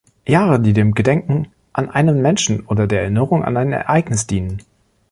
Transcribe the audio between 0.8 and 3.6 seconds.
Gedenken an einen Menschen oder der Erinnerung an